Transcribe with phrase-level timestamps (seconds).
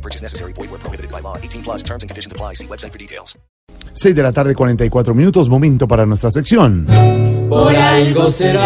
[0.00, 0.54] No purchase necessary.
[0.54, 1.36] Void where prohibited by law.
[1.36, 2.54] 18 plus terms and conditions apply.
[2.54, 3.38] See website for details.
[3.92, 6.86] 6 de la tarde, 44 minutos, momento para nuestra sección.
[7.48, 8.62] Por algo será.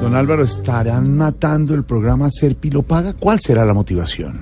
[0.00, 3.14] Don Álvaro, ¿estarán matando el programa Serpilo Paga?
[3.18, 4.40] ¿Cuál será la motivación?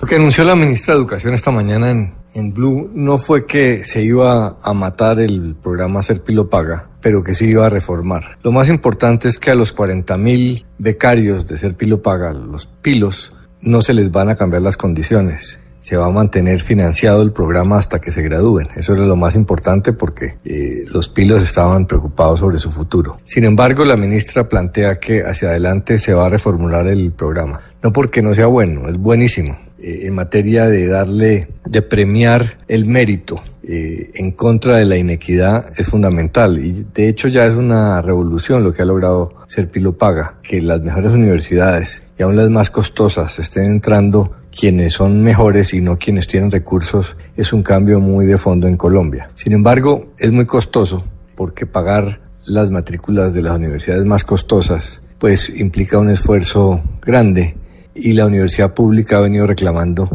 [0.00, 3.84] Lo que anunció la ministra de Educación esta mañana en, en Blue no fue que
[3.84, 8.38] se iba a matar el programa Serpilo Paga, pero que se iba a reformar.
[8.42, 13.32] Lo más importante es que a los 40.000 becarios de Serpilo Paga, los pilos,
[13.62, 15.58] no se les van a cambiar las condiciones.
[15.80, 18.68] Se va a mantener financiado el programa hasta que se gradúen.
[18.76, 23.18] Eso era lo más importante porque eh, los pilos estaban preocupados sobre su futuro.
[23.24, 27.60] Sin embargo, la ministra plantea que hacia adelante se va a reformular el programa.
[27.82, 29.56] No porque no sea bueno, es buenísimo.
[29.78, 35.72] Eh, en materia de darle, de premiar el mérito eh, en contra de la inequidad
[35.76, 40.36] es fundamental y de hecho ya es una revolución lo que ha logrado Serpilo Paga,
[40.42, 45.80] que las mejores universidades y aún las más costosas estén entrando quienes son mejores y
[45.80, 49.30] no quienes tienen recursos es un cambio muy de fondo en Colombia.
[49.34, 51.04] Sin embargo, es muy costoso
[51.36, 57.54] porque pagar las matrículas de las universidades más costosas pues implica un esfuerzo grande
[57.94, 60.08] y la universidad pública ha venido reclamando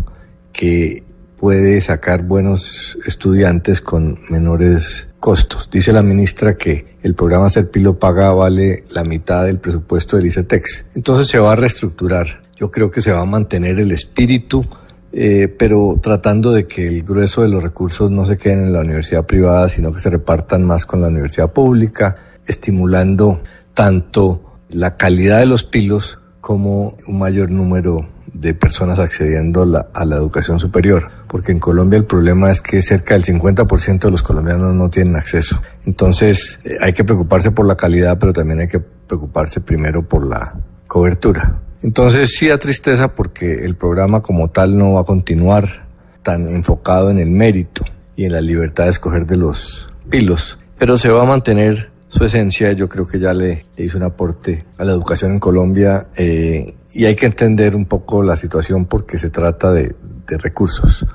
[0.51, 1.03] que
[1.37, 5.69] puede sacar buenos estudiantes con menores costos.
[5.69, 10.85] Dice la ministra que el programa Serpilo Paga vale la mitad del presupuesto del ICETEX.
[10.95, 12.43] Entonces se va a reestructurar.
[12.55, 14.65] Yo creo que se va a mantener el espíritu,
[15.11, 18.79] eh, pero tratando de que el grueso de los recursos no se queden en la
[18.79, 23.41] universidad privada, sino que se repartan más con la universidad pública, estimulando
[23.73, 28.14] tanto la calidad de los pilos como un mayor número
[28.45, 33.15] de personas accediendo a la, educación superior, porque en Colombia el problema es que cerca
[33.15, 35.59] del 50% de los colombianos no tienen acceso.
[35.83, 40.27] Entonces eh, hay que preocuparse por la calidad, pero también hay que preocuparse primero por
[40.27, 40.53] la
[40.85, 41.59] cobertura.
[41.81, 45.87] Entonces sí da tristeza porque el programa como tal no va a continuar
[46.21, 47.83] tan enfocado en el mérito
[48.15, 52.23] y en la libertad de escoger de los pilos, pero se va a mantener su
[52.23, 56.07] esencia, yo creo que ya le, le hizo un aporte a la educación en Colombia
[56.15, 59.93] eh, y hay que entender un poco la situación porque se trata de,
[60.25, 61.05] de recursos.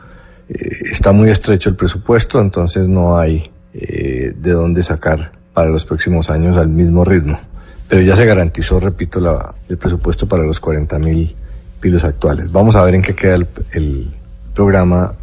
[0.47, 5.87] Eh, está muy estrecho el presupuesto, entonces no hay eh, de dónde sacar para los
[5.87, 7.41] próximos años al mismo ritmo.
[7.89, 11.35] Pero ya se garantizó, repito, la, el presupuesto para los 40 mil
[11.81, 12.53] pilos actuales.
[12.53, 14.07] Vamos a ver en qué queda el, el
[14.55, 15.15] programa.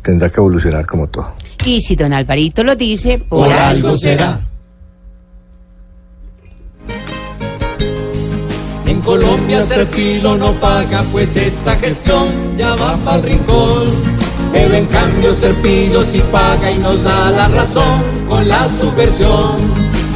[0.00, 1.28] tendrá que evolucionar como todo.
[1.66, 4.47] Y si don Alvarito lo dice, por, por algo será.
[8.98, 13.84] En Colombia Serpilo no paga, pues esta gestión ya va para el rincón.
[14.52, 19.56] Pero en cambio Serpilo sí paga y nos da la razón con la subversión.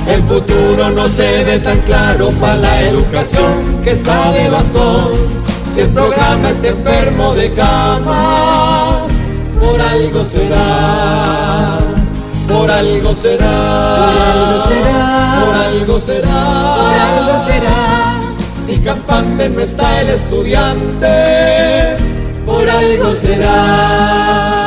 [0.09, 5.13] El futuro no se ve tan claro para la educación que está de bastón.
[5.73, 9.07] Si el programa está enfermo de cama,
[9.61, 11.79] por algo será.
[12.49, 13.97] Por algo será.
[13.97, 15.45] Por algo será.
[15.45, 16.77] Por algo será.
[16.77, 18.02] Por algo será.
[18.67, 21.97] Si campante no está el estudiante,
[22.47, 24.62] por algo será.